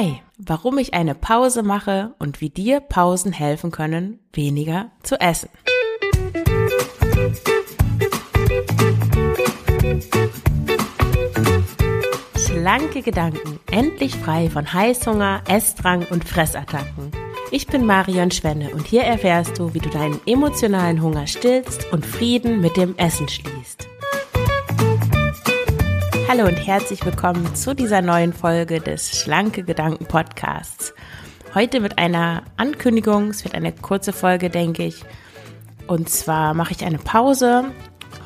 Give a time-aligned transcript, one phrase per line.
[0.00, 5.48] Hi, warum ich eine Pause mache und wie dir Pausen helfen können, weniger zu essen.
[12.36, 17.10] Schlanke Gedanken, endlich frei von Heißhunger, Essdrang und Fressattacken.
[17.50, 22.06] Ich bin Marion Schwenne und hier erfährst du, wie du deinen emotionalen Hunger stillst und
[22.06, 23.88] Frieden mit dem Essen schließt.
[26.28, 30.92] Hallo und herzlich willkommen zu dieser neuen Folge des Schlanke Gedanken Podcasts.
[31.54, 33.30] Heute mit einer Ankündigung.
[33.30, 35.04] Es wird eine kurze Folge, denke ich.
[35.86, 37.72] Und zwar mache ich eine Pause.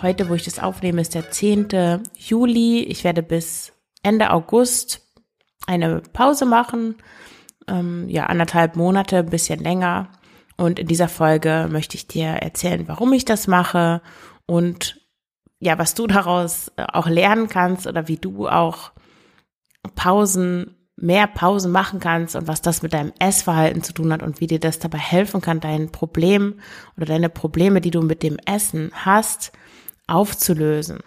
[0.03, 2.03] Heute, wo ich das aufnehme, ist der 10.
[2.19, 2.83] Juli.
[2.83, 3.73] Ich werde bis
[4.03, 5.07] Ende August
[5.69, 6.97] eine Pause machen.
[7.69, 10.09] Ähm, ja, anderthalb Monate, ein bisschen länger.
[10.57, 14.03] Und in dieser Folge möchte ich dir erzählen, warum ich das mache
[14.47, 15.02] und
[15.63, 18.91] ja, was du daraus äh, auch lernen kannst oder wie du auch
[19.95, 24.41] Pausen, mehr Pausen machen kannst und was das mit deinem Essverhalten zu tun hat und
[24.41, 26.59] wie dir das dabei helfen kann, dein Problem
[26.97, 29.53] oder deine Probleme, die du mit dem Essen hast,
[30.09, 30.99] aufzulösen.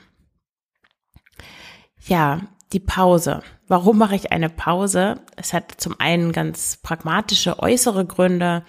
[2.07, 2.39] Ja,
[2.71, 3.41] die Pause.
[3.67, 5.19] Warum mache ich eine Pause?
[5.35, 8.63] Es hat zum einen ganz pragmatische äußere Gründe.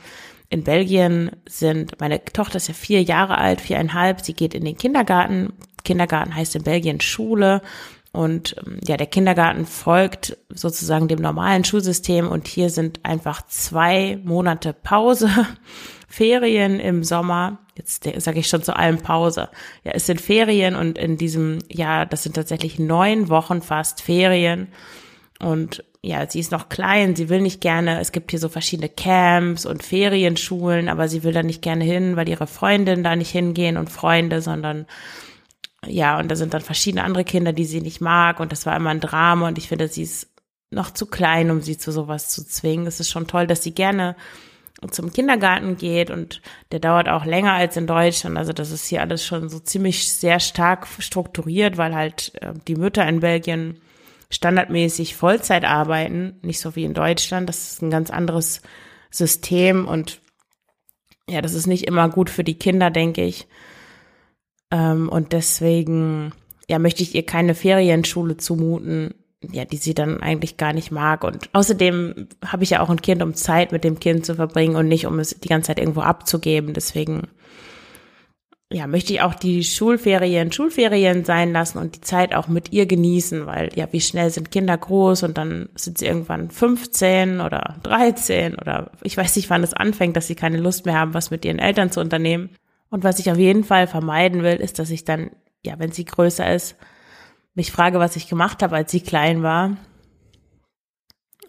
[0.48, 4.76] In Belgien sind, meine Tochter ist ja vier Jahre alt, viereinhalb, sie geht in den
[4.76, 5.52] Kindergarten.
[5.86, 7.62] Kindergarten heißt in Belgien Schule.
[8.12, 14.18] Und ähm, ja, der Kindergarten folgt sozusagen dem normalen Schulsystem und hier sind einfach zwei
[14.24, 15.30] Monate Pause,
[16.08, 17.58] Ferien im Sommer.
[17.76, 19.50] Jetzt sage ich schon zu allem Pause.
[19.84, 24.68] Ja, es sind Ferien und in diesem Jahr, das sind tatsächlich neun Wochen fast Ferien.
[25.38, 28.88] Und ja, sie ist noch klein, sie will nicht gerne, es gibt hier so verschiedene
[28.88, 33.30] Camps und Ferienschulen, aber sie will da nicht gerne hin, weil ihre Freundinnen da nicht
[33.30, 34.86] hingehen und Freunde, sondern
[35.84, 38.76] ja, und da sind dann verschiedene andere Kinder, die sie nicht mag und das war
[38.76, 40.28] immer ein Drama und ich finde, sie ist
[40.70, 42.86] noch zu klein, um sie zu sowas zu zwingen.
[42.86, 44.16] Es ist schon toll, dass sie gerne
[44.90, 48.36] zum Kindergarten geht und der dauert auch länger als in Deutschland.
[48.36, 52.76] Also das ist hier alles schon so ziemlich sehr stark strukturiert, weil halt äh, die
[52.76, 53.80] Mütter in Belgien
[54.30, 57.48] standardmäßig Vollzeit arbeiten, nicht so wie in Deutschland.
[57.48, 58.60] Das ist ein ganz anderes
[59.10, 60.20] System und
[61.28, 63.46] ja, das ist nicht immer gut für die Kinder, denke ich.
[64.70, 66.32] Ähm, und deswegen,
[66.68, 69.14] ja, möchte ich ihr keine Ferienschule zumuten,
[69.52, 71.24] ja, die sie dann eigentlich gar nicht mag.
[71.24, 74.76] Und außerdem habe ich ja auch ein Kind, um Zeit mit dem Kind zu verbringen
[74.76, 76.74] und nicht, um es die ganze Zeit irgendwo abzugeben.
[76.74, 77.28] Deswegen
[78.72, 82.86] ja, möchte ich auch die Schulferien Schulferien sein lassen und die Zeit auch mit ihr
[82.86, 87.76] genießen, weil ja, wie schnell sind Kinder groß und dann sind sie irgendwann 15 oder
[87.84, 91.30] 13 oder ich weiß nicht, wann es anfängt, dass sie keine Lust mehr haben, was
[91.30, 92.50] mit ihren Eltern zu unternehmen.
[92.90, 95.30] Und was ich auf jeden Fall vermeiden will, ist, dass ich dann,
[95.64, 96.76] ja, wenn sie größer ist,
[97.54, 99.76] mich frage, was ich gemacht habe, als sie klein war.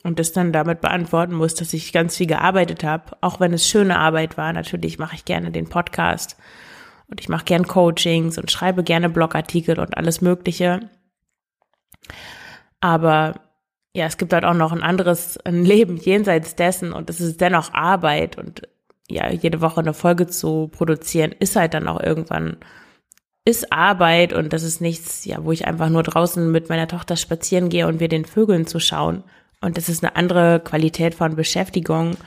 [0.04, 3.68] Und das dann damit beantworten muss, dass ich ganz viel gearbeitet habe, auch wenn es
[3.68, 4.54] schöne Arbeit war.
[4.54, 6.38] Natürlich mache ich gerne den Podcast
[7.08, 10.90] und ich mache gern Coachings und schreibe gerne Blogartikel und alles Mögliche.
[12.80, 13.42] Aber
[13.94, 17.42] ja, es gibt halt auch noch ein anderes ein Leben jenseits dessen und es ist
[17.42, 18.62] dennoch Arbeit und
[19.10, 22.58] ja, jede Woche eine Folge zu produzieren, ist halt dann auch irgendwann,
[23.46, 27.16] ist Arbeit und das ist nichts, ja, wo ich einfach nur draußen mit meiner Tochter
[27.16, 29.24] spazieren gehe und wir den Vögeln zuschauen.
[29.62, 32.18] Und das ist eine andere Qualität von Beschäftigung.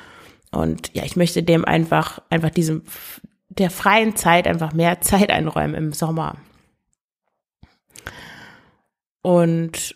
[0.51, 2.83] Und ja, ich möchte dem einfach, einfach diesem,
[3.51, 6.37] der freien Zeit einfach mehr Zeit einräumen im Sommer.
[9.23, 9.95] Und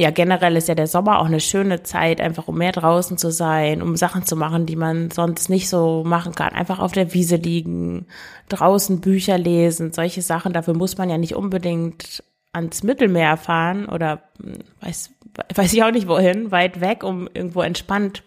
[0.00, 3.30] ja, generell ist ja der Sommer auch eine schöne Zeit, einfach um mehr draußen zu
[3.30, 6.54] sein, um Sachen zu machen, die man sonst nicht so machen kann.
[6.54, 8.06] Einfach auf der Wiese liegen,
[8.48, 10.54] draußen Bücher lesen, solche Sachen.
[10.54, 15.10] Dafür muss man ja nicht unbedingt ans Mittelmeer fahren oder hm, weiß,
[15.54, 18.22] weiß ich auch nicht wohin, weit weg, um irgendwo entspannt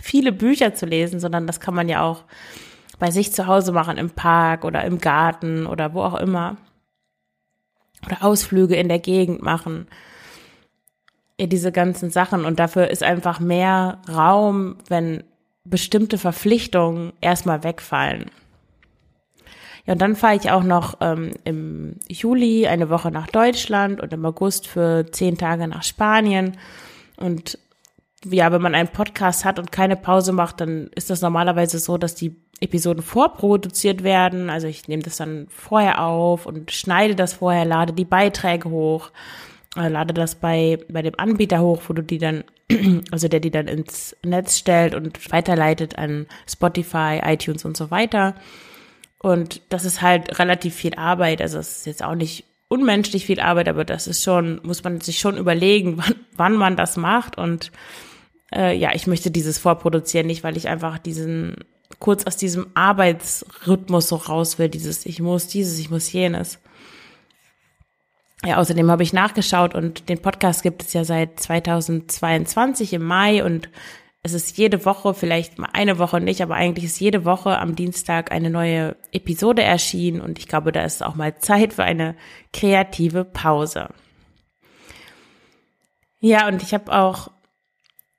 [0.00, 2.24] viele Bücher zu lesen, sondern das kann man ja auch
[2.98, 6.56] bei sich zu Hause machen, im Park oder im Garten oder wo auch immer.
[8.06, 9.88] Oder Ausflüge in der Gegend machen
[11.46, 12.44] diese ganzen Sachen.
[12.44, 15.22] Und dafür ist einfach mehr Raum, wenn
[15.64, 18.30] bestimmte Verpflichtungen erstmal wegfallen.
[19.86, 24.12] Ja, und dann fahre ich auch noch ähm, im Juli eine Woche nach Deutschland und
[24.12, 26.58] im August für zehn Tage nach Spanien.
[27.16, 27.58] Und
[28.24, 31.96] ja, wenn man einen Podcast hat und keine Pause macht, dann ist das normalerweise so,
[31.96, 34.50] dass die Episoden vorproduziert werden.
[34.50, 39.10] Also ich nehme das dann vorher auf und schneide das vorher, lade die Beiträge hoch
[39.78, 42.44] äh, lade das bei, bei dem Anbieter hoch, wo du die dann,
[43.10, 48.34] also der die dann ins Netz stellt und weiterleitet an Spotify, iTunes und so weiter.
[49.18, 51.42] Und das ist halt relativ viel Arbeit.
[51.42, 55.00] Also es ist jetzt auch nicht unmenschlich viel Arbeit, aber das ist schon, muss man
[55.00, 57.38] sich schon überlegen, wann, wann man das macht.
[57.38, 57.72] Und
[58.54, 61.56] äh, ja, ich möchte dieses vorproduzieren, nicht weil ich einfach diesen
[62.00, 66.58] kurz aus diesem Arbeitsrhythmus so raus will, dieses ich muss dieses, ich muss jenes.
[68.44, 73.44] Ja, außerdem habe ich nachgeschaut und den Podcast gibt es ja seit 2022 im Mai
[73.44, 73.68] und
[74.22, 77.74] es ist jede Woche, vielleicht mal eine Woche nicht, aber eigentlich ist jede Woche am
[77.74, 82.14] Dienstag eine neue Episode erschienen und ich glaube, da ist auch mal Zeit für eine
[82.52, 83.88] kreative Pause.
[86.20, 87.30] Ja, und ich habe auch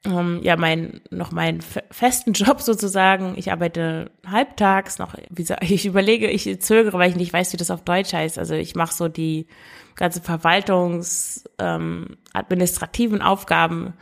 [0.06, 3.34] ähm, ja mein noch meinen festen Job sozusagen.
[3.38, 5.16] Ich arbeite halbtags noch.
[5.30, 8.40] Wie gesagt, ich überlege, ich zögere, weil ich nicht weiß, wie das auf Deutsch heißt.
[8.40, 9.48] Also ich mache so die
[9.96, 13.94] ganze Verwaltungs ähm, administrativen Aufgaben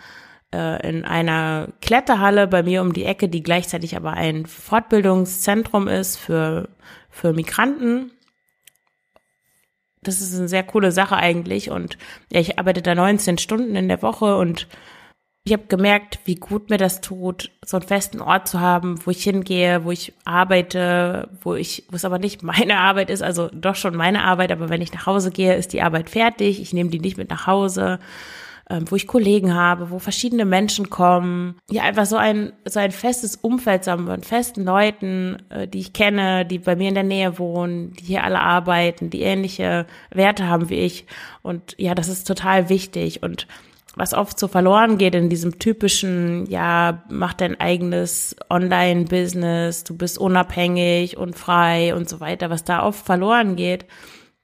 [0.54, 6.18] äh, in einer Kletterhalle bei mir um die Ecke, die gleichzeitig aber ein Fortbildungszentrum ist
[6.18, 6.70] für
[7.10, 8.12] für Migranten
[10.08, 11.70] das ist eine sehr coole Sache eigentlich.
[11.70, 11.98] Und
[12.32, 14.68] ja, ich arbeite da 19 Stunden in der Woche und
[15.48, 19.12] ich habe gemerkt, wie gut mir das tut, so einen festen Ort zu haben, wo
[19.12, 23.50] ich hingehe, wo ich arbeite, wo ich, wo es aber nicht meine Arbeit ist, also
[23.54, 26.62] doch schon meine Arbeit, aber wenn ich nach Hause gehe, ist die Arbeit fertig.
[26.62, 28.00] Ich nehme die nicht mit nach Hause,
[28.70, 31.56] ähm, wo ich Kollegen habe, wo verschiedene Menschen kommen.
[31.72, 35.80] Ja, einfach so ein, so ein festes Umfeld zu haben mit festen Leuten, äh, die
[35.80, 39.86] ich kenne, die bei mir in der Nähe wohnen, die hier alle arbeiten, die ähnliche
[40.12, 41.06] Werte haben wie ich.
[41.42, 43.48] Und ja, das ist total wichtig und
[43.98, 50.18] was oft so verloren geht in diesem typischen, ja, mach dein eigenes Online-Business, du bist
[50.18, 53.86] unabhängig und frei und so weiter, was da oft verloren geht,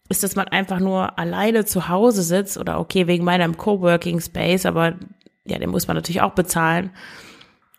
[0.10, 4.66] ist, dass man einfach nur alleine zu Hause sitzt oder okay, wegen meinem Coworking Space,
[4.66, 4.96] aber
[5.46, 6.92] ja, den muss man natürlich auch bezahlen.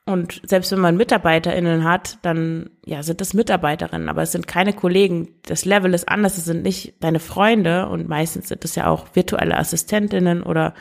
[0.07, 4.75] Und selbst wenn man MitarbeiterInnen hat, dann ja, sind das Mitarbeiterinnen, aber es sind keine
[4.75, 5.29] Kollegen.
[5.47, 9.07] Das Level ist anders, es sind nicht deine Freunde und meistens sind es ja auch
[9.15, 10.75] virtuelle Assistentinnen oder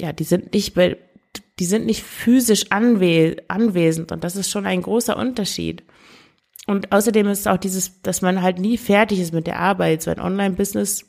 [0.00, 4.82] ja, die sind nicht, die sind nicht physisch anwe anwesend und das ist schon ein
[4.82, 5.84] großer Unterschied.
[6.66, 10.02] Und außerdem ist auch dieses, dass man halt nie fertig ist mit der Arbeit.
[10.02, 11.04] So ein Online-Business,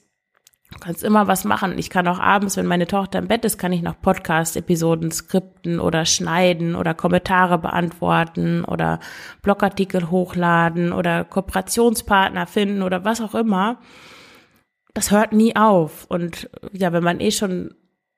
[0.71, 1.77] du kannst immer was machen.
[1.77, 5.79] Ich kann auch abends, wenn meine Tochter im Bett ist, kann ich noch Podcast-Episoden skripten
[5.79, 8.99] oder schneiden oder Kommentare beantworten oder
[9.41, 13.79] Blogartikel hochladen oder Kooperationspartner finden oder was auch immer.
[14.93, 16.05] Das hört nie auf.
[16.09, 17.73] Und ja, wenn man eh schon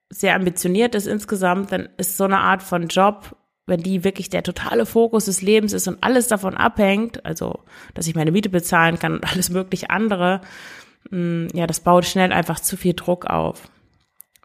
[0.09, 4.43] sehr ambitioniert ist insgesamt, dann ist so eine Art von Job, wenn die wirklich der
[4.43, 7.59] totale Fokus des Lebens ist und alles davon abhängt, also
[7.93, 10.41] dass ich meine Miete bezahlen kann und alles mögliche andere,
[11.09, 13.69] mm, ja, das baut schnell einfach zu viel Druck auf.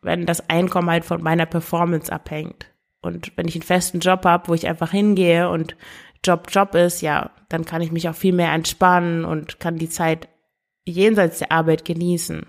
[0.02, 2.66] Wenn das Einkommen halt von meiner Performance abhängt.
[3.02, 5.76] Und wenn ich einen festen Job habe, wo ich einfach hingehe und
[6.24, 9.88] Job Job ist, ja, dann kann ich mich auch viel mehr entspannen und kann die
[9.88, 10.28] Zeit
[10.84, 12.46] jenseits der Arbeit genießen.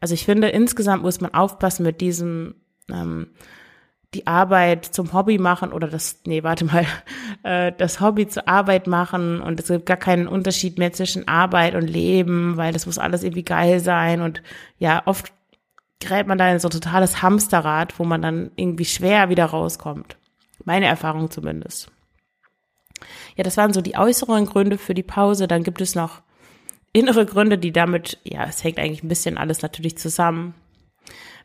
[0.00, 2.54] Also ich finde, insgesamt muss man aufpassen mit diesem,
[2.90, 3.28] ähm,
[4.14, 6.86] die Arbeit zum Hobby machen oder das, nee, warte mal,
[7.42, 11.74] äh, das Hobby zur Arbeit machen und es gibt gar keinen Unterschied mehr zwischen Arbeit
[11.74, 14.42] und Leben, weil das muss alles irgendwie geil sein und
[14.78, 15.32] ja, oft
[16.00, 20.16] gerät man da in so ein totales Hamsterrad, wo man dann irgendwie schwer wieder rauskommt.
[20.64, 21.90] Meine Erfahrung zumindest.
[23.36, 25.48] Ja, das waren so die äußeren Gründe für die Pause.
[25.48, 26.22] Dann gibt es noch
[26.98, 30.54] innere Gründe, die damit, ja, es hängt eigentlich ein bisschen alles natürlich zusammen.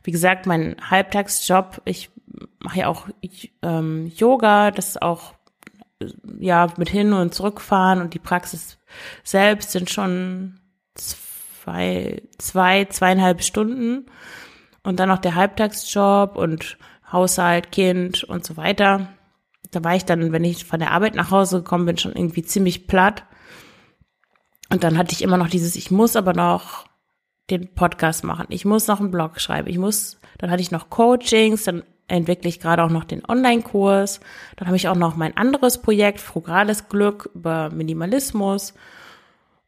[0.02, 2.10] Wie gesagt, mein Halbtagsjob, ich
[2.58, 3.08] mache ja auch
[3.62, 5.34] ähm, Yoga, das ist auch
[6.38, 8.78] ja mit hin und zurückfahren und die Praxis
[9.22, 10.60] selbst sind schon
[10.94, 14.06] zwei, zwei, zweieinhalb Stunden
[14.82, 16.76] und dann noch der Halbtagsjob und
[17.10, 19.08] Haushalt, Kind und so weiter.
[19.70, 22.42] Da war ich dann, wenn ich von der Arbeit nach Hause gekommen bin, schon irgendwie
[22.42, 23.24] ziemlich platt.
[24.70, 26.86] Und dann hatte ich immer noch dieses, ich muss aber noch
[27.50, 30.88] den Podcast machen, ich muss noch einen Blog schreiben, ich muss, dann hatte ich noch
[30.88, 34.20] Coachings, dann entwickle ich gerade auch noch den Online-Kurs,
[34.56, 38.74] dann habe ich auch noch mein anderes Projekt, Frugales Glück über Minimalismus.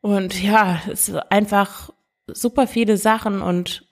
[0.00, 1.90] Und ja, es ist einfach
[2.26, 3.86] super viele Sachen und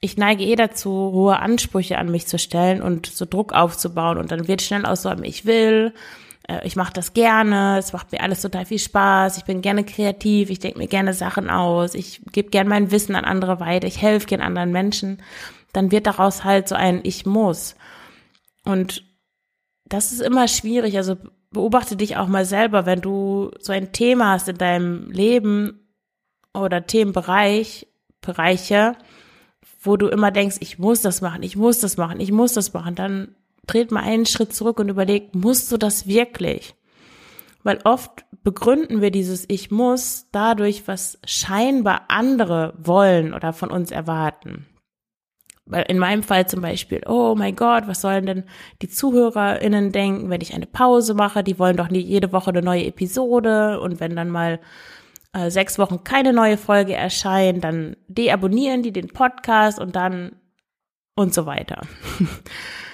[0.00, 4.18] ich neige eh dazu, hohe Ansprüche an mich zu stellen und so Druck aufzubauen.
[4.18, 5.92] Und dann wird schnell aus so einem Ich will
[6.62, 10.48] ich mache das gerne, es macht mir alles total viel Spaß, ich bin gerne kreativ,
[10.48, 14.00] ich denke mir gerne Sachen aus, ich gebe gerne mein Wissen an andere weiter, ich
[14.00, 15.22] helfe gerne anderen Menschen,
[15.72, 17.76] dann wird daraus halt so ein Ich muss.
[18.64, 19.04] Und
[19.84, 21.16] das ist immer schwierig, also
[21.50, 25.88] beobachte dich auch mal selber, wenn du so ein Thema hast in deinem Leben
[26.54, 27.86] oder Themenbereich,
[28.20, 28.96] Bereiche,
[29.80, 32.72] wo du immer denkst, ich muss das machen, ich muss das machen, ich muss das
[32.72, 33.34] machen, dann
[33.68, 36.74] dreht mal einen Schritt zurück und überlegt, musst du das wirklich?
[37.62, 43.90] Weil oft begründen wir dieses Ich muss dadurch, was scheinbar andere wollen oder von uns
[43.90, 44.66] erwarten.
[45.86, 48.44] in meinem Fall zum Beispiel, oh mein Gott, was sollen denn
[48.80, 51.44] die ZuhörerInnen denken, wenn ich eine Pause mache?
[51.44, 54.60] Die wollen doch nie jede Woche eine neue Episode und wenn dann mal
[55.34, 60.36] äh, sechs Wochen keine neue Folge erscheint, dann deabonnieren die den Podcast und dann
[61.14, 61.82] und so weiter.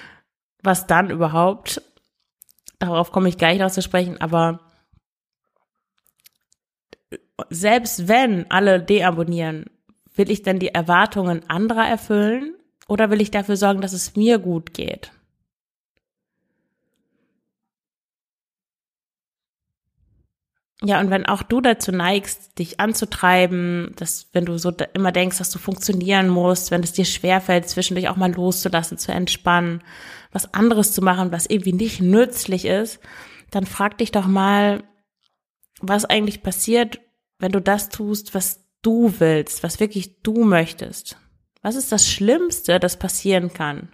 [0.65, 1.81] was dann überhaupt,
[2.79, 4.59] darauf komme ich gleich noch zu sprechen, aber
[7.49, 9.65] selbst wenn alle deabonnieren,
[10.13, 12.55] will ich dann die Erwartungen anderer erfüllen
[12.87, 15.11] oder will ich dafür sorgen, dass es mir gut geht?
[20.87, 25.39] Ja, und wenn auch du dazu neigst, dich anzutreiben, dass wenn du so immer denkst,
[25.39, 29.81] dass du funktionieren musst, wenn es dir schwerfällt, zwischendurch auch mal loszulassen, zu entspannen,
[30.31, 32.99] was anderes zu machen, was irgendwie nicht nützlich ist,
[33.49, 34.83] dann frag dich doch mal,
[35.79, 36.99] was eigentlich passiert,
[37.39, 41.17] wenn du das tust, was du willst, was wirklich du möchtest.
[41.63, 43.89] Was ist das Schlimmste, das passieren kann?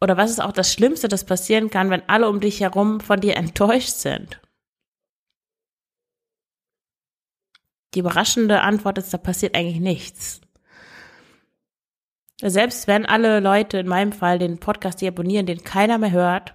[0.00, 3.20] Oder was ist auch das Schlimmste, das passieren kann, wenn alle um dich herum von
[3.20, 4.40] dir enttäuscht sind?
[7.94, 10.40] Die überraschende Antwort ist, da passiert eigentlich nichts.
[12.40, 16.54] Selbst wenn alle Leute in meinem Fall den Podcast die abonnieren, den keiner mehr hört,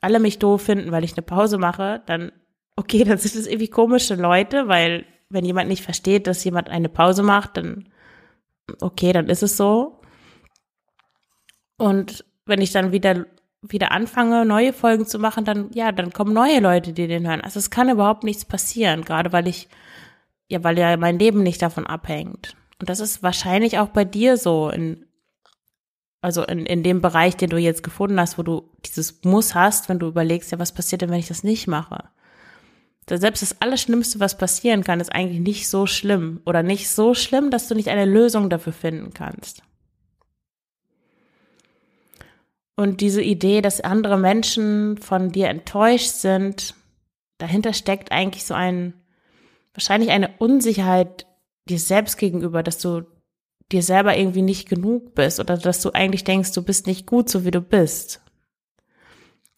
[0.00, 2.32] alle mich doof finden, weil ich eine Pause mache, dann,
[2.76, 6.88] okay, dann sind es irgendwie komische Leute, weil wenn jemand nicht versteht, dass jemand eine
[6.88, 7.88] Pause macht, dann
[8.80, 10.00] okay, dann ist es so.
[11.78, 13.26] Und wenn ich dann wieder
[13.62, 17.40] wieder anfange, neue Folgen zu machen, dann ja, dann kommen neue Leute, die den hören.
[17.40, 19.68] Also es kann überhaupt nichts passieren, gerade weil ich
[20.52, 22.54] ja, weil ja mein Leben nicht davon abhängt.
[22.78, 25.06] Und das ist wahrscheinlich auch bei dir so in
[26.22, 29.88] also in, in dem Bereich, den du jetzt gefunden hast, wo du dieses Muss hast,
[29.88, 32.04] wenn du überlegst, ja, was passiert denn, wenn ich das nicht mache?
[33.10, 37.50] Selbst das Allerschlimmste, was passieren kann, ist eigentlich nicht so schlimm oder nicht so schlimm,
[37.50, 39.64] dass du nicht eine Lösung dafür finden kannst.
[42.76, 46.74] Und diese Idee, dass andere Menschen von dir enttäuscht sind,
[47.38, 48.94] dahinter steckt eigentlich so ein,
[49.74, 51.26] wahrscheinlich eine Unsicherheit
[51.68, 53.02] dir selbst gegenüber, dass du
[53.70, 57.28] dir selber irgendwie nicht genug bist oder dass du eigentlich denkst, du bist nicht gut,
[57.28, 58.22] so wie du bist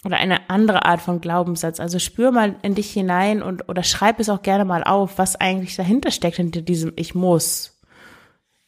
[0.04, 1.80] oder eine andere Art von Glaubenssatz.
[1.80, 5.36] Also spür mal in dich hinein und oder schreib es auch gerne mal auf, was
[5.36, 7.80] eigentlich dahinter steckt hinter diesem Ich muss.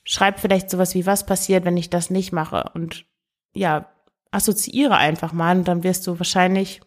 [0.05, 2.71] Schreib vielleicht sowas wie, was passiert, wenn ich das nicht mache?
[2.75, 3.05] Und
[3.55, 3.91] ja,
[4.31, 6.81] assoziiere einfach mal und dann wirst du wahrscheinlich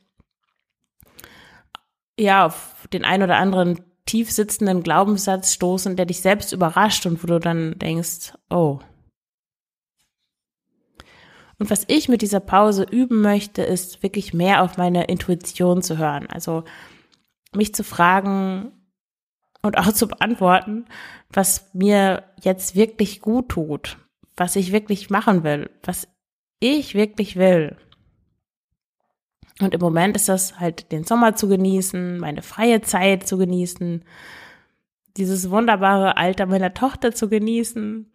[2.17, 7.21] ja auf den ein oder anderen tief sitzenden Glaubenssatz stoßen, der dich selbst überrascht und
[7.21, 8.79] wo du dann denkst, oh,
[11.59, 15.97] und was ich mit dieser Pause üben möchte, ist wirklich mehr auf meine Intuition zu
[15.97, 16.25] hören.
[16.27, 16.63] Also
[17.53, 18.71] mich zu fragen
[19.61, 20.85] und auch zu beantworten,
[21.29, 23.97] was mir jetzt wirklich gut tut,
[24.37, 26.07] was ich wirklich machen will, was
[26.61, 27.75] ich wirklich will.
[29.61, 34.03] Und im Moment ist das halt den Sommer zu genießen, meine freie Zeit zu genießen,
[35.17, 38.09] dieses wunderbare Alter meiner Tochter zu genießen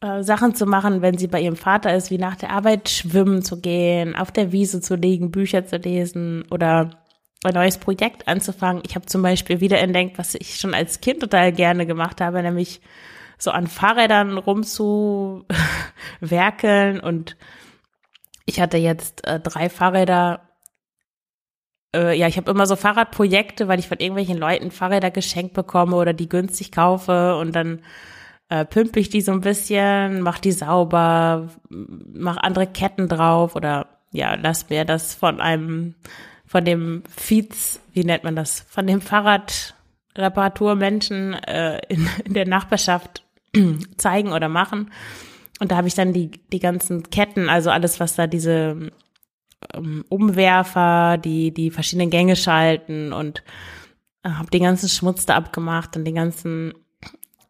[0.00, 3.42] äh, Sachen zu machen, wenn sie bei ihrem Vater ist, wie nach der Arbeit schwimmen
[3.42, 6.90] zu gehen, auf der Wiese zu liegen, Bücher zu lesen oder
[7.44, 8.82] ein neues Projekt anzufangen.
[8.86, 12.40] Ich habe zum Beispiel wieder entdeckt, was ich schon als Kind total gerne gemacht habe,
[12.42, 12.80] nämlich
[13.38, 17.36] so an Fahrrädern rumzuwerkeln und
[18.46, 20.47] ich hatte jetzt äh, drei Fahrräder.
[21.94, 25.96] Äh, ja, ich habe immer so Fahrradprojekte, weil ich von irgendwelchen Leuten Fahrräder geschenkt bekomme
[25.96, 27.80] oder die günstig kaufe und dann
[28.50, 33.86] äh, pümpe ich die so ein bisschen, mach die sauber, mach andere Ketten drauf oder
[34.10, 35.94] ja, lass mir das von einem,
[36.46, 43.22] von dem Fiets, wie nennt man das, von dem Fahrradreparaturmenschen äh, in, in der Nachbarschaft
[43.96, 44.90] zeigen oder machen.
[45.60, 48.92] Und da habe ich dann die, die ganzen Ketten, also alles, was da diese
[49.74, 53.42] ähm, Umwerfer, die die verschiedenen Gänge schalten und
[54.22, 56.74] äh, habe den ganzen Schmutz da abgemacht und den ganzen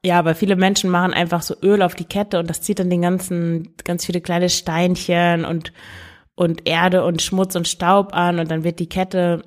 [0.05, 2.91] ja, aber viele Menschen machen einfach so Öl auf die Kette und das zieht dann
[2.91, 5.73] den ganzen, ganz viele kleine Steinchen und,
[6.37, 9.43] und Erde und Schmutz und Staub an und dann wird die Kette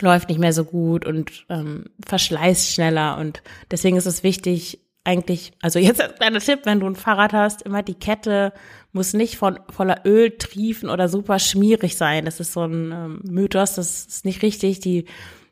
[0.00, 5.52] läuft nicht mehr so gut und ähm, verschleißt schneller und deswegen ist es wichtig, eigentlich,
[5.62, 8.52] also jetzt ein kleiner Tipp, wenn du ein Fahrrad hast, immer die Kette
[8.92, 12.24] muss nicht von voller Öl triefen oder super schmierig sein.
[12.24, 14.80] Das ist so ein ähm, Mythos, das ist nicht richtig.
[14.80, 15.06] Die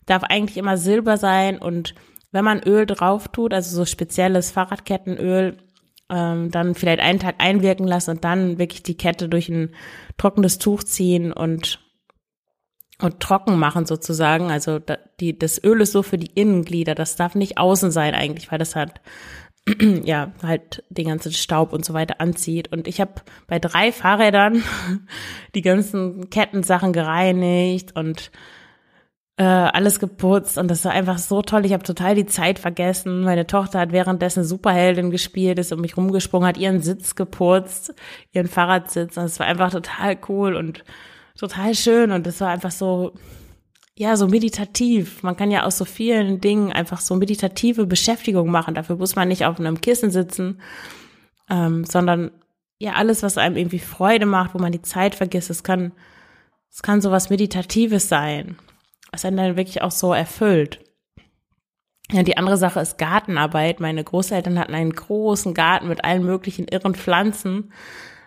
[0.06, 1.94] darf eigentlich immer silber sein und
[2.32, 5.56] wenn man Öl drauf tut, also so spezielles Fahrradkettenöl,
[6.10, 9.70] ähm, dann vielleicht einen Tag einwirken lassen und dann wirklich die Kette durch ein
[10.16, 11.78] trockenes Tuch ziehen und
[13.00, 14.50] und trocken machen sozusagen.
[14.50, 14.80] Also
[15.20, 18.58] die, das Öl ist so für die Innenglieder, das darf nicht außen sein eigentlich, weil
[18.58, 19.00] das hat
[20.04, 22.70] ja, halt den ganzen Staub und so weiter anzieht.
[22.72, 23.14] Und ich habe
[23.46, 24.62] bei drei Fahrrädern
[25.54, 28.30] die ganzen Kettensachen gereinigt und
[29.36, 31.66] äh, alles geputzt und das war einfach so toll.
[31.66, 33.22] Ich habe total die Zeit vergessen.
[33.22, 37.94] Meine Tochter hat währenddessen Superheldin gespielt, ist um mich rumgesprungen, hat ihren Sitz geputzt,
[38.32, 39.16] ihren Fahrradsitz.
[39.16, 40.84] Und es war einfach total cool und
[41.36, 43.12] total schön und es war einfach so,
[43.96, 45.22] ja, so meditativ.
[45.22, 48.74] Man kann ja aus so vielen Dingen einfach so meditative Beschäftigung machen.
[48.74, 50.60] Dafür muss man nicht auf einem Kissen sitzen,
[51.48, 52.32] ähm, sondern
[52.78, 55.92] ja, alles, was einem irgendwie Freude macht, wo man die Zeit vergisst, es kann,
[56.72, 58.58] es kann so was Meditatives sein,
[59.12, 60.80] was einen dann wirklich auch so erfüllt.
[62.10, 63.80] Ja, die andere Sache ist Gartenarbeit.
[63.80, 67.72] Meine Großeltern hatten einen großen Garten mit allen möglichen irren Pflanzen,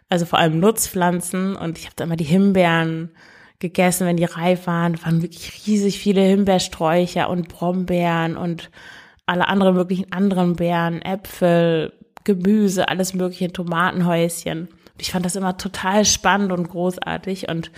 [0.09, 1.55] also vor allem Nutzpflanzen.
[1.55, 3.11] Und ich habe da immer die Himbeeren
[3.59, 4.93] gegessen, wenn die reif waren.
[4.93, 8.69] Da waren wirklich riesig viele Himbeersträucher und Brombeeren und
[9.25, 14.69] alle anderen möglichen anderen Beeren, Äpfel, Gemüse, alles mögliche, Tomatenhäuschen.
[14.99, 17.71] Ich fand das immer total spannend und großartig und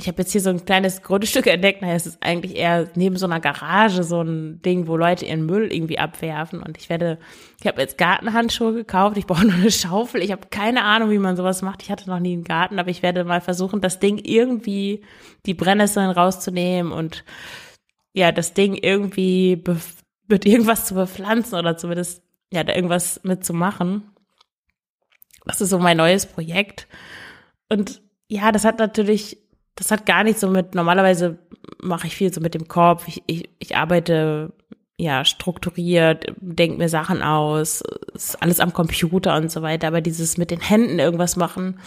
[0.00, 1.82] ich habe jetzt hier so ein kleines Grundstück entdeckt.
[1.82, 5.44] Naja, es ist eigentlich eher neben so einer Garage so ein Ding, wo Leute ihren
[5.44, 6.62] Müll irgendwie abwerfen.
[6.62, 7.18] Und ich werde,
[7.60, 9.16] ich habe jetzt Gartenhandschuhe gekauft.
[9.16, 10.22] Ich brauche nur eine Schaufel.
[10.22, 11.82] Ich habe keine Ahnung, wie man sowas macht.
[11.82, 15.02] Ich hatte noch nie einen Garten, aber ich werde mal versuchen, das Ding irgendwie
[15.46, 17.24] die Brennnesseln rauszunehmen und
[18.12, 19.64] ja, das Ding irgendwie
[20.28, 24.10] mit irgendwas zu bepflanzen oder zumindest ja da irgendwas mitzumachen.
[25.44, 26.86] Das ist so mein neues Projekt.
[27.68, 29.47] Und ja, das hat natürlich
[29.78, 31.38] das hat gar nicht so mit, normalerweise
[31.80, 34.52] mache ich viel so mit dem Kopf, ich, ich, ich arbeite
[34.96, 37.82] ja strukturiert, denke mir Sachen aus,
[38.12, 41.78] ist alles am Computer und so weiter, aber dieses mit den Händen irgendwas machen,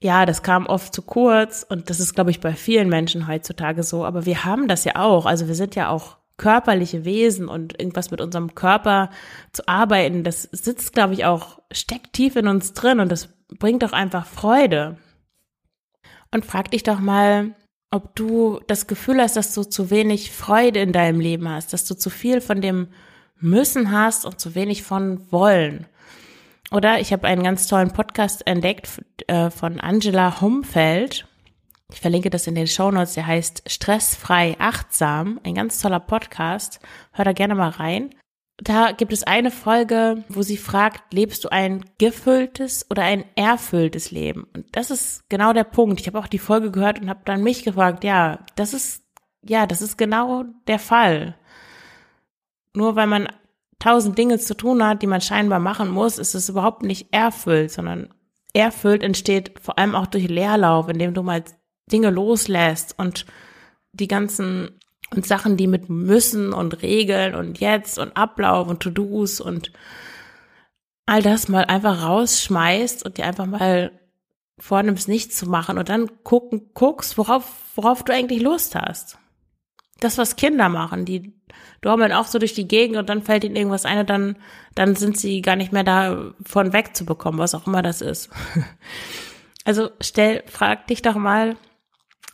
[0.00, 1.64] ja, das kam oft zu kurz.
[1.68, 4.96] Und das ist, glaube ich, bei vielen Menschen heutzutage so, aber wir haben das ja
[4.96, 9.10] auch, also wir sind ja auch körperliche Wesen und irgendwas mit unserem Körper
[9.52, 12.98] zu arbeiten, das sitzt, glaube ich, auch, steckt tief in uns drin.
[12.98, 13.28] Und das
[13.60, 14.96] bringt doch einfach Freude
[16.32, 17.54] und frag dich doch mal,
[17.90, 21.84] ob du das Gefühl hast, dass du zu wenig Freude in deinem Leben hast, dass
[21.84, 22.88] du zu viel von dem
[23.38, 25.86] Müssen hast und zu wenig von Wollen.
[26.70, 28.88] Oder ich habe einen ganz tollen Podcast entdeckt
[29.26, 31.26] äh, von Angela Humfeld.
[31.92, 33.12] Ich verlinke das in den Show Notes.
[33.12, 35.38] Der heißt Stressfrei achtsam.
[35.44, 36.80] Ein ganz toller Podcast.
[37.12, 38.14] Hör da gerne mal rein
[38.58, 44.10] da gibt es eine Folge, wo sie fragt, lebst du ein gefülltes oder ein erfülltes
[44.10, 44.46] Leben?
[44.54, 46.00] Und das ist genau der Punkt.
[46.00, 49.02] Ich habe auch die Folge gehört und habe dann mich gefragt, ja, das ist,
[49.42, 51.36] ja, das ist genau der Fall.
[52.74, 53.28] Nur weil man
[53.78, 57.72] tausend Dinge zu tun hat, die man scheinbar machen muss, ist es überhaupt nicht erfüllt,
[57.72, 58.14] sondern
[58.52, 61.42] erfüllt entsteht vor allem auch durch Leerlauf, indem du mal
[61.90, 63.26] Dinge loslässt und
[63.92, 64.78] die ganzen
[65.12, 69.72] und Sachen, die mit müssen und Regeln und jetzt und Ablauf und To-Dos und
[71.06, 73.92] all das mal einfach rausschmeißt und dir einfach mal
[74.58, 77.44] vornimmst, nichts zu machen und dann gucken, guckst, worauf,
[77.74, 79.18] worauf du eigentlich Lust hast.
[80.00, 81.32] Das, was Kinder machen, die
[81.80, 84.36] dormeln auch so durch die Gegend und dann fällt ihnen irgendwas ein und dann,
[84.74, 88.30] dann sind sie gar nicht mehr davon wegzubekommen, was auch immer das ist.
[89.64, 91.56] Also stell, frag dich doch mal,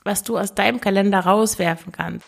[0.02, 2.26] was du aus deinem Kalender rauswerfen kannst.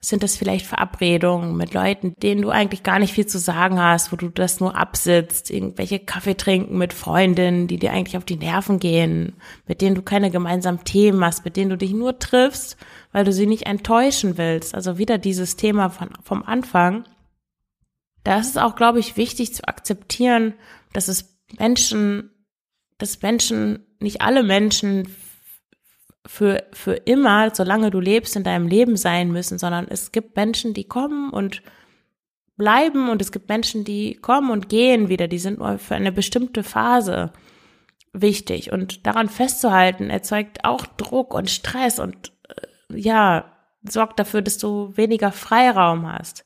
[0.00, 4.12] Sind das vielleicht Verabredungen mit Leuten, denen du eigentlich gar nicht viel zu sagen hast,
[4.12, 8.36] wo du das nur absitzt, irgendwelche Kaffee trinken mit Freundinnen, die dir eigentlich auf die
[8.36, 9.34] Nerven gehen,
[9.66, 12.76] mit denen du keine gemeinsamen Themen hast, mit denen du dich nur triffst,
[13.10, 14.72] weil du sie nicht enttäuschen willst.
[14.72, 17.02] Also wieder dieses Thema von, vom Anfang.
[18.22, 20.54] Da ist es auch, glaube ich, wichtig zu akzeptieren,
[20.92, 22.30] dass es Menschen,
[22.98, 25.08] dass Menschen, nicht alle Menschen
[26.28, 30.74] für, für immer, solange du lebst, in deinem Leben sein müssen, sondern es gibt Menschen,
[30.74, 31.62] die kommen und
[32.58, 36.12] bleiben und es gibt Menschen, die kommen und gehen wieder, die sind nur für eine
[36.12, 37.32] bestimmte Phase
[38.12, 44.58] wichtig und daran festzuhalten erzeugt auch Druck und Stress und äh, ja, sorgt dafür, dass
[44.58, 46.44] du weniger Freiraum hast.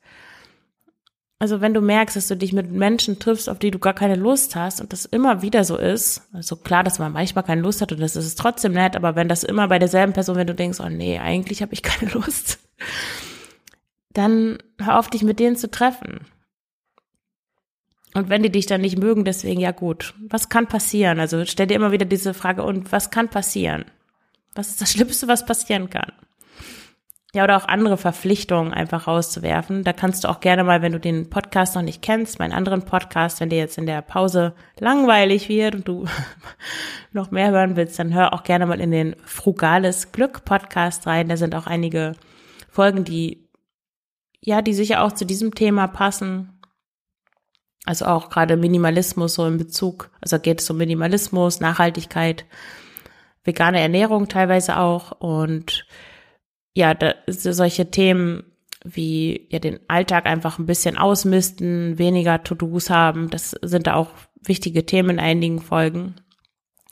[1.42, 4.14] Also wenn du merkst, dass du dich mit Menschen triffst, auf die du gar keine
[4.14, 7.82] Lust hast und das immer wieder so ist, also klar, dass man manchmal keine Lust
[7.82, 10.54] hat und das ist trotzdem nett, aber wenn das immer bei derselben Person, wenn du
[10.54, 12.60] denkst, oh nee, eigentlich habe ich keine Lust,
[14.12, 16.20] dann hör auf, dich mit denen zu treffen.
[18.14, 21.18] Und wenn die dich dann nicht mögen, deswegen, ja gut, was kann passieren?
[21.18, 23.84] Also stell dir immer wieder diese Frage, und was kann passieren?
[24.54, 26.12] Was ist das Schlimmste, was passieren kann?
[27.34, 29.84] Ja, oder auch andere Verpflichtungen einfach rauszuwerfen.
[29.84, 32.84] Da kannst du auch gerne mal, wenn du den Podcast noch nicht kennst, meinen anderen
[32.84, 36.04] Podcast, wenn dir jetzt in der Pause langweilig wird und du
[37.12, 41.30] noch mehr hören willst, dann hör auch gerne mal in den Frugales Glück Podcast rein.
[41.30, 42.16] Da sind auch einige
[42.68, 43.48] Folgen, die,
[44.42, 46.60] ja, die sicher auch zu diesem Thema passen.
[47.86, 52.44] Also auch gerade Minimalismus so in Bezug, also geht es um Minimalismus, Nachhaltigkeit,
[53.42, 55.86] vegane Ernährung teilweise auch und
[56.74, 58.44] ja, da, solche Themen
[58.84, 64.10] wie ja den Alltag einfach ein bisschen ausmisten, weniger To-Dos haben, das sind da auch
[64.42, 66.16] wichtige Themen in einigen Folgen.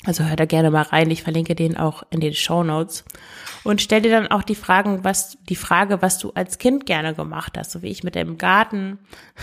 [0.07, 1.11] Also hör da gerne mal rein.
[1.11, 3.05] Ich verlinke den auch in den Show Notes.
[3.65, 7.15] Und stell dir dann auch die Fragen, was, die Frage, was du als Kind gerne
[7.15, 8.99] gemacht hast, so wie ich mit dem Garten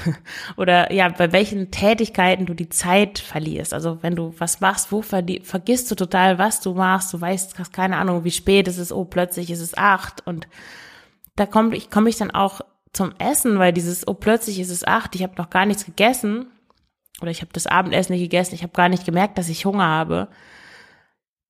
[0.58, 3.76] oder ja, bei welchen Tätigkeiten du die Zeit verlierst.
[3.76, 7.14] Also wenn du was machst, wo vergisst du total, was du machst.
[7.14, 8.92] Du weißt, hast keine Ahnung, wie spät es ist.
[8.92, 10.26] Oh, plötzlich ist es acht.
[10.26, 10.48] Und
[11.36, 12.62] da komme ich, komme ich dann auch
[12.94, 15.14] zum Essen, weil dieses, oh, plötzlich ist es acht.
[15.14, 16.48] Ich habe noch gar nichts gegessen
[17.22, 19.88] oder ich habe das Abendessen nicht gegessen, ich habe gar nicht gemerkt, dass ich Hunger
[19.88, 20.28] habe.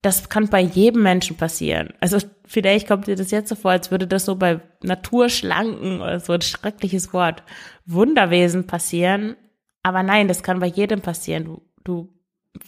[0.02, 1.94] Das kann bei jedem Menschen passieren.
[2.00, 6.20] Also vielleicht kommt dir das jetzt so vor, als würde das so bei Naturschlanken oder
[6.20, 7.44] so ein schreckliches Wort
[7.86, 9.36] Wunderwesen passieren.
[9.84, 11.46] Aber nein, das kann bei jedem passieren.
[11.46, 12.10] Du, du,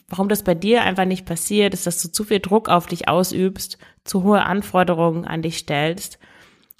[0.07, 3.07] warum das bei dir einfach nicht passiert, ist, dass du zu viel Druck auf dich
[3.07, 6.19] ausübst, zu hohe Anforderungen an dich stellst,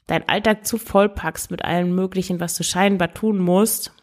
[0.08, 3.94] deinen Alltag zu vollpackst mit allem Möglichen, was du scheinbar tun musst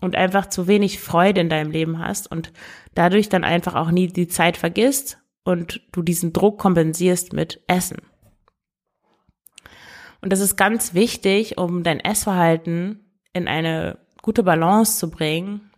[0.00, 2.52] und einfach zu wenig Freude in deinem Leben hast und
[2.94, 7.98] dadurch dann einfach auch nie die Zeit vergisst und du diesen Druck kompensierst mit Essen.
[10.20, 15.70] Und das ist ganz wichtig, um dein Essverhalten in eine gute Balance zu bringen,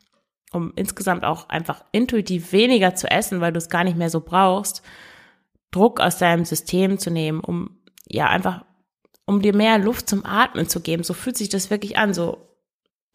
[0.53, 4.21] um insgesamt auch einfach intuitiv weniger zu essen, weil du es gar nicht mehr so
[4.21, 4.83] brauchst,
[5.71, 8.65] Druck aus deinem System zu nehmen, um ja einfach,
[9.27, 11.03] um dir mehr Luft zum Atmen zu geben.
[11.03, 12.48] So fühlt sich das wirklich an, so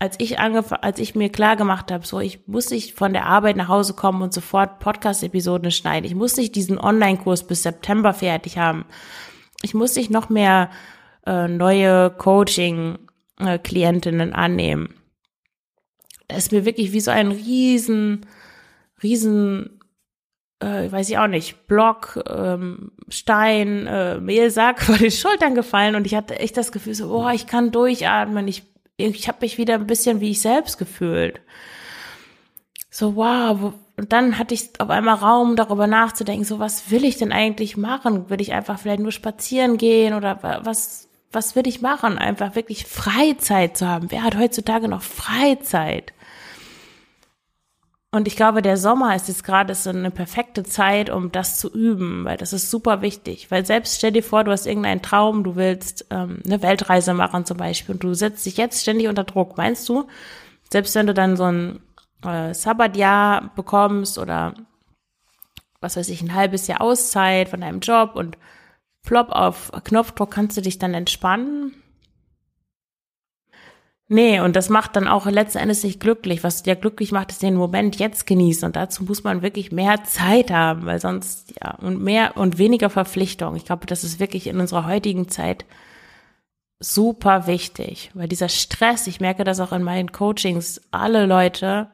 [0.04, 3.26] als ich angefangen, als ich mir klar gemacht habe, so ich muss nicht von der
[3.26, 6.06] Arbeit nach Hause kommen und sofort Podcast-Episoden schneiden.
[6.06, 8.84] Ich muss nicht diesen Online-Kurs bis September fertig haben.
[9.62, 10.70] Ich muss nicht noch mehr
[11.26, 14.94] äh, neue Coaching-Klientinnen annehmen.
[16.28, 18.26] Das ist mir wirklich wie so ein riesen,
[19.02, 19.80] riesen,
[20.60, 26.06] äh, weiß ich auch nicht, Block, ähm, Stein, äh, Mehlsack vor den Schultern gefallen und
[26.06, 28.73] ich hatte echt das Gefühl so, boah, ich kann durchatmen, ich
[29.12, 31.42] ich habe mich wieder ein bisschen wie ich selbst gefühlt.
[32.90, 37.18] So, wow, und dann hatte ich auf einmal Raum, darüber nachzudenken, so, was will ich
[37.18, 38.30] denn eigentlich machen?
[38.30, 42.18] Will ich einfach vielleicht nur spazieren gehen oder was, was will ich machen?
[42.18, 44.12] Einfach wirklich Freizeit zu haben.
[44.12, 46.14] Wer hat heutzutage noch Freizeit?
[48.14, 51.74] Und ich glaube, der Sommer ist jetzt gerade so eine perfekte Zeit, um das zu
[51.74, 53.50] üben, weil das ist super wichtig.
[53.50, 57.44] Weil selbst stell dir vor, du hast irgendeinen Traum, du willst ähm, eine Weltreise machen
[57.44, 59.58] zum Beispiel und du setzt dich jetzt ständig unter Druck.
[59.58, 60.08] Meinst du,
[60.72, 61.80] selbst wenn du dann so ein
[62.24, 64.54] äh, Sabbatjahr bekommst oder
[65.82, 68.38] was weiß ich, ein halbes Jahr Auszeit von deinem Job und
[69.02, 71.83] plopp auf Knopfdruck kannst du dich dann entspannen?
[74.10, 76.44] Nee, und das macht dann auch letzten Endes nicht glücklich.
[76.44, 78.66] Was dir glücklich macht, ist den Moment jetzt genießen.
[78.66, 82.90] Und dazu muss man wirklich mehr Zeit haben, weil sonst, ja, und mehr und weniger
[82.90, 83.56] Verpflichtung.
[83.56, 85.66] Ich glaube, das ist wirklich in unserer heutigen Zeit
[86.80, 91.88] super wichtig, weil dieser Stress, ich merke das auch in meinen Coachings, alle Leute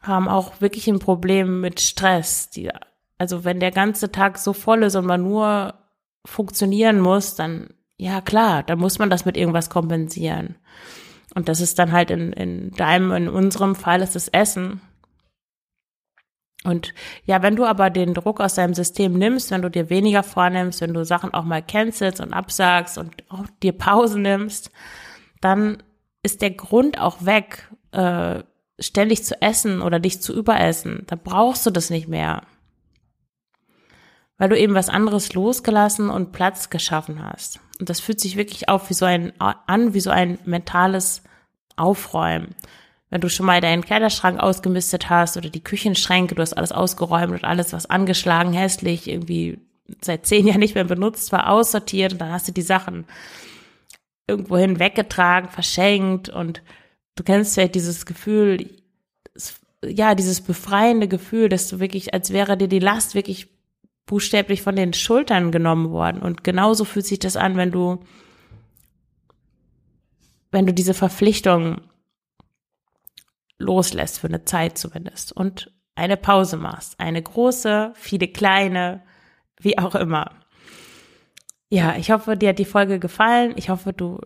[0.00, 2.50] haben auch wirklich ein Problem mit Stress.
[2.50, 2.70] Die,
[3.18, 5.74] also wenn der ganze Tag so voll ist und man nur
[6.24, 10.56] funktionieren muss, dann, ja klar, dann muss man das mit irgendwas kompensieren.
[11.38, 14.80] Und das ist dann halt in, in deinem, in unserem Fall ist es Essen.
[16.64, 16.92] Und
[17.26, 20.80] ja, wenn du aber den Druck aus deinem System nimmst, wenn du dir weniger vornimmst,
[20.80, 24.72] wenn du Sachen auch mal cancelst und absagst und auch dir Pause nimmst,
[25.40, 25.80] dann
[26.24, 28.42] ist der Grund auch weg, äh,
[28.80, 31.04] ständig zu essen oder dich zu überessen.
[31.06, 32.42] Da brauchst du das nicht mehr.
[34.38, 37.60] Weil du eben was anderes losgelassen und Platz geschaffen hast.
[37.78, 41.22] Und das fühlt sich wirklich auf wie so ein, an, wie so ein mentales
[41.78, 42.54] Aufräumen.
[43.10, 47.32] Wenn du schon mal deinen Kleiderschrank ausgemistet hast oder die Küchenschränke, du hast alles ausgeräumt
[47.32, 49.58] und alles, was angeschlagen, hässlich, irgendwie
[50.02, 53.06] seit zehn Jahren nicht mehr benutzt war, aussortiert und dann hast du die Sachen
[54.26, 56.62] irgendwohin weggetragen, verschenkt und
[57.16, 58.68] du kennst vielleicht dieses Gefühl,
[59.84, 63.48] ja, dieses befreiende Gefühl, dass du wirklich, als wäre dir die Last wirklich
[64.06, 66.20] buchstäblich von den Schultern genommen worden.
[66.20, 68.00] Und genauso fühlt sich das an, wenn du,
[70.50, 71.82] wenn du diese Verpflichtung
[73.58, 76.98] loslässt, für eine Zeit zumindest, und eine Pause machst.
[77.00, 79.02] Eine große, viele kleine,
[79.60, 80.30] wie auch immer.
[81.70, 83.52] Ja, ich hoffe, dir hat die Folge gefallen.
[83.56, 84.20] Ich hoffe, du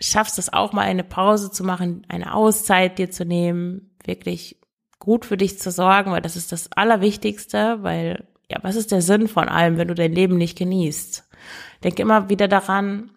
[0.00, 4.60] schaffst es auch mal eine Pause zu machen, eine Auszeit dir zu nehmen, wirklich
[4.98, 9.02] gut für dich zu sorgen, weil das ist das Allerwichtigste, weil ja, was ist der
[9.02, 11.28] Sinn von allem, wenn du dein Leben nicht genießt?
[11.82, 13.10] Denk immer wieder daran,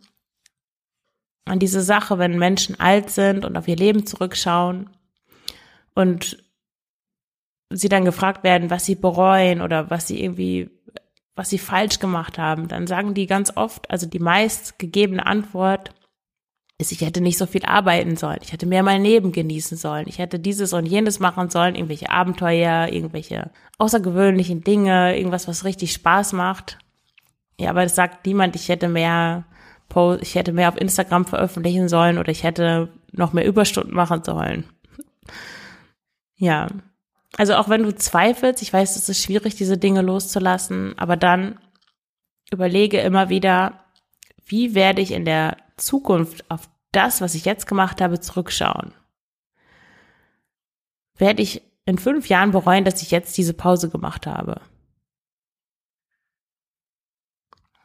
[1.47, 4.89] an diese Sache, wenn Menschen alt sind und auf ihr Leben zurückschauen
[5.93, 6.43] und
[7.69, 10.69] sie dann gefragt werden, was sie bereuen oder was sie irgendwie,
[11.35, 15.91] was sie falsch gemacht haben, dann sagen die ganz oft, also die meist gegebene Antwort
[16.79, 20.07] ist, ich hätte nicht so viel arbeiten sollen, ich hätte mehr mein Leben genießen sollen,
[20.07, 25.91] ich hätte dieses und jenes machen sollen, irgendwelche Abenteuer, irgendwelche außergewöhnlichen Dinge, irgendwas, was richtig
[25.93, 26.77] Spaß macht.
[27.59, 29.45] Ja, aber es sagt niemand, ich hätte mehr
[30.21, 34.65] ich hätte mehr auf Instagram veröffentlichen sollen oder ich hätte noch mehr Überstunden machen sollen.
[36.35, 36.67] Ja.
[37.37, 41.59] Also auch wenn du zweifelst, ich weiß, es ist schwierig, diese Dinge loszulassen, aber dann
[42.51, 43.83] überlege immer wieder,
[44.45, 48.93] wie werde ich in der Zukunft auf das, was ich jetzt gemacht habe, zurückschauen?
[51.17, 54.61] Werde ich in fünf Jahren bereuen, dass ich jetzt diese Pause gemacht habe?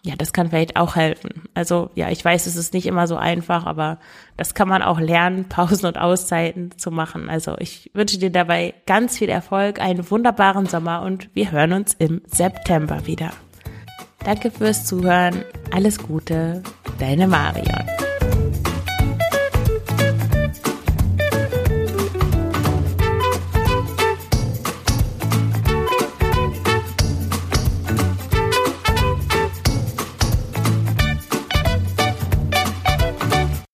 [0.04, 1.44] Ja, das kann vielleicht auch helfen.
[1.54, 3.98] Also ja, ich weiß, es ist nicht immer so einfach, aber
[4.36, 7.28] das kann man auch lernen, Pausen und Auszeiten zu machen.
[7.28, 11.94] Also ich wünsche dir dabei ganz viel Erfolg, einen wunderbaren Sommer und wir hören uns
[11.94, 13.30] im September wieder.
[14.24, 15.44] Danke fürs Zuhören.
[15.72, 16.62] Alles Gute,
[16.98, 18.11] deine Marion.